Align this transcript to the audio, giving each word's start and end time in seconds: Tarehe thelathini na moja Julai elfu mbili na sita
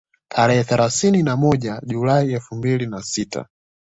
Tarehe 0.29 0.63
thelathini 0.63 1.23
na 1.23 1.35
moja 1.37 1.81
Julai 1.85 2.31
elfu 2.33 2.55
mbili 2.55 2.85
na 2.87 3.03
sita 3.03 3.45